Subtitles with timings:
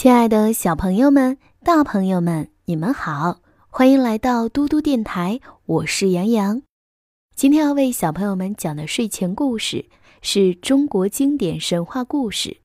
[0.00, 6.62] 亲爱的小朋友们、大朋友们，你们好，欢迎来到嘟嘟电台，我是杨洋。
[7.34, 9.86] 今天要为小朋友们讲的睡前故事
[10.22, 12.62] 是中国经典神话故事。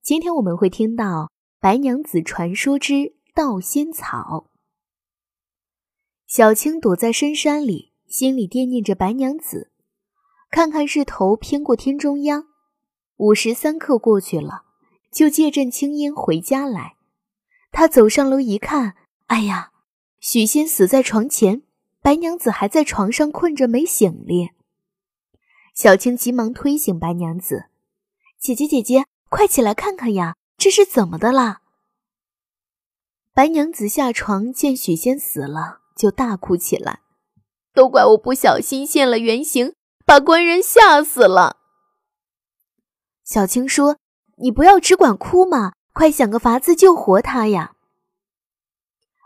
[0.00, 1.04] 今天我们会听到
[1.58, 4.46] 《白娘子传说之盗仙草》。
[6.28, 9.72] 小青躲在深山里，心里惦念着白娘子。
[10.52, 12.46] 看看日头偏过天中央，
[13.16, 14.60] 午时三刻过去了。
[15.14, 16.96] 就借阵青烟回家来，
[17.70, 18.96] 他走上楼一看，
[19.28, 19.70] 哎呀，
[20.18, 21.62] 许仙死在床前，
[22.02, 24.50] 白娘子还在床上困着没醒哩。
[25.72, 27.66] 小青急忙推醒白娘子
[28.40, 31.62] ：“姐姐姐姐，快起来看看呀，这是怎么的啦？”
[33.32, 37.02] 白娘子下床见许仙死了，就大哭起来
[37.72, 39.74] ：“都怪我不小心现了原形，
[40.04, 41.58] 把官人吓死了。”
[43.24, 43.98] 小青说。
[44.36, 47.76] 你不要只管哭嘛，快想个法子救活他呀！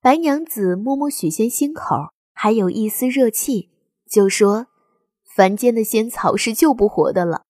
[0.00, 3.70] 白娘子摸摸许仙心口，还有一丝热气，
[4.08, 4.66] 就说
[5.34, 7.44] ：“凡间的仙草是救不活的了，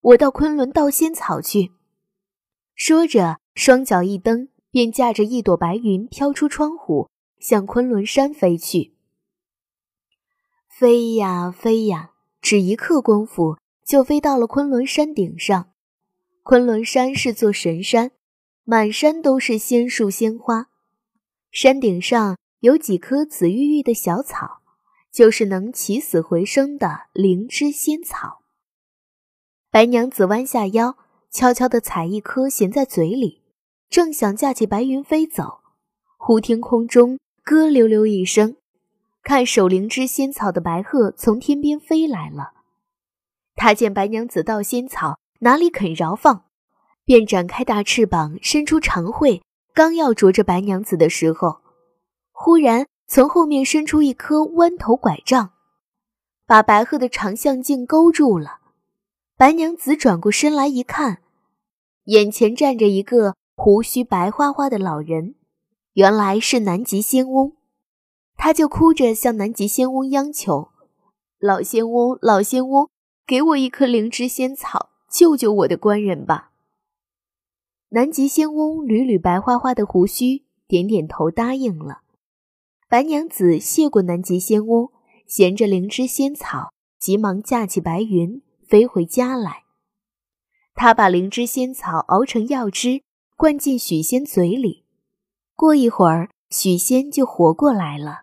[0.00, 1.72] 我到昆仑盗仙草去。”
[2.74, 7.08] 说着，双脚一蹬，便驾着一朵白云飘出窗户，
[7.38, 8.94] 向昆仑山飞去。
[10.68, 15.71] 飞呀飞呀，只一刻功夫，就飞到了昆仑山顶上。
[16.44, 18.10] 昆仑山是座神山，
[18.64, 20.66] 满山都是仙树仙花。
[21.52, 24.60] 山顶上有几棵紫郁郁的小草，
[25.12, 28.40] 就是能起死回生的灵芝仙草。
[29.70, 30.96] 白娘子弯下腰，
[31.30, 33.42] 悄悄地采一颗，衔在嘴里，
[33.88, 35.60] 正想架起白云飞走，
[36.18, 38.56] 忽听空中咯溜溜一声，
[39.22, 42.54] 看守灵芝仙草的白鹤从天边飞来了。
[43.54, 45.20] 他见白娘子盗仙草。
[45.44, 46.44] 哪里肯饶放，
[47.04, 49.42] 便展开大翅膀，伸出长喙，
[49.74, 51.62] 刚要啄着白娘子的时候，
[52.30, 55.50] 忽然从后面伸出一颗弯头拐杖，
[56.46, 58.60] 把白鹤的长项颈勾住了。
[59.36, 61.22] 白娘子转过身来一看，
[62.04, 65.34] 眼前站着一个胡须白花花的老人，
[65.94, 67.56] 原来是南极仙翁。
[68.36, 70.68] 他就哭着向南极仙翁央求
[71.40, 72.88] ：“老仙翁，老仙翁，
[73.26, 76.52] 给我一颗灵芝仙草。”救救我的官人吧！
[77.90, 82.00] 南极仙翁捋捋白花花的胡须，点点头答应了。
[82.88, 84.88] 白娘子谢过南极仙翁，
[85.26, 89.64] 衔着灵芝仙草，急忙驾起白云飞回家来。
[90.74, 93.02] 她把灵芝仙草熬成药汁，
[93.36, 94.86] 灌进许仙嘴里。
[95.54, 98.22] 过一会儿，许仙就活过来了。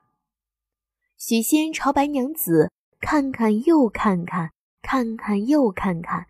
[1.19, 4.49] 许仙朝白娘子看看又看看，
[4.81, 6.25] 看看又看看。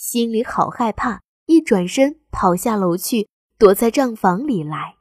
[0.00, 3.28] 心里好害怕，一转身跑下楼去，
[3.58, 4.96] 躲在账房里来。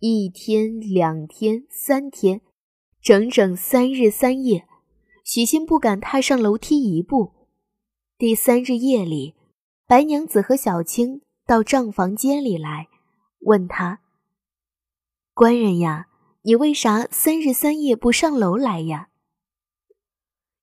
[0.00, 2.42] 一天、两天、三天，
[3.00, 4.68] 整整三日三夜，
[5.24, 7.32] 许仙不敢踏上楼梯一步。
[8.18, 9.34] 第三日夜里，
[9.86, 12.88] 白娘子和小青到账房间里来，
[13.40, 14.00] 问他
[15.32, 16.08] ：“官人呀，
[16.42, 19.08] 你为啥三日三夜不上楼来呀？”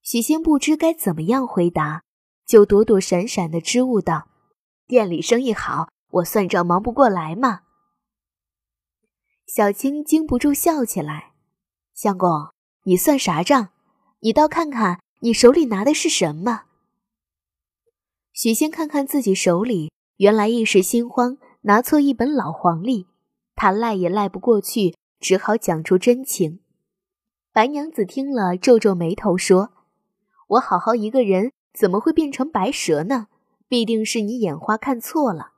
[0.04, 2.04] 许仙不知该怎么样回答。
[2.50, 4.28] 就躲躲闪闪的支吾道
[4.88, 7.60] ：“店里生意好，我算账忙不过来嘛。”
[9.46, 11.34] 小青禁不住笑起来
[11.94, 12.50] ：“相公，
[12.86, 13.70] 你算啥账？
[14.22, 16.64] 你倒看看，你手里拿的是什么？”
[18.34, 23.06] 许仙看看自己手里，原来一时心慌，拿错一本老黄历，
[23.54, 26.62] 他赖也赖不过去，只好讲出真情。
[27.54, 29.70] 白娘子听了，皱皱眉头说
[30.58, 33.28] ：“我好好一个人。”怎么会变成白蛇呢？
[33.68, 35.52] 必定是你眼花看错了。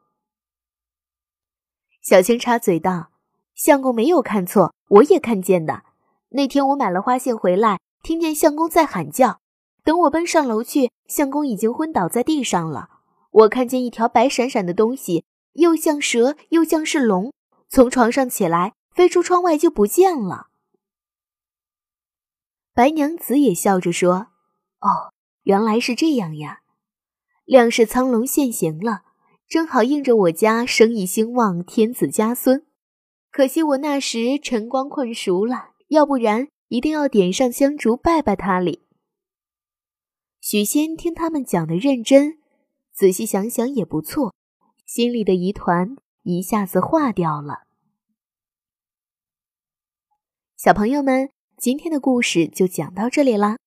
[2.01, 3.11] 小青插嘴道
[3.55, 5.83] ：“相公没有看错，我也看见的。
[6.29, 9.39] 那天我买了花线回来，听见相公在喊叫。
[9.83, 12.89] 等我奔上楼去，相公已经昏倒在地上了。
[13.31, 15.23] 我看见一条白闪闪的东西，
[15.53, 17.31] 又像蛇又像是龙，
[17.69, 20.47] 从床上起来，飞出窗外就不见了。”
[22.73, 24.27] 白娘子也笑着说
[24.81, 26.61] ：“哦。”原来是这样呀，
[27.45, 29.03] 亮是苍龙现形了，
[29.47, 32.65] 正好应着我家生意兴旺，天子家孙。
[33.31, 38.83] 可惜我那时晨光困熟了，要不然一定要点上香烛拜拜他哩。
[40.39, 42.39] 许仙听他们讲的认真，
[42.93, 44.33] 仔细想想也不错，
[44.85, 47.61] 心里的疑团一下子化掉了。
[50.57, 53.57] 小朋友们，今天的故事就讲到这里啦。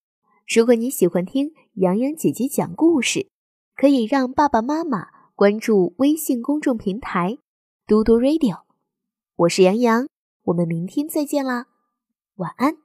[0.47, 3.31] 如果你喜欢听杨洋姐姐讲故事，
[3.75, 7.39] 可以让爸爸妈妈关注微信公众平台
[7.87, 8.61] 嘟嘟 Radio，
[9.37, 10.07] 我是杨洋，
[10.45, 11.69] 我们明天再见啦，
[12.37, 12.84] 晚安。